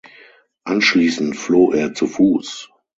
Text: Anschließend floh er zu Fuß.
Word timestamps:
Anschließend 0.63 1.37
floh 1.37 1.73
er 1.73 1.93
zu 1.93 2.07
Fuß. 2.07 2.71